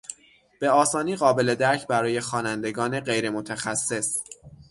[0.59, 4.23] به آسانی قابل درک برای خوانندگان غیرمتخصص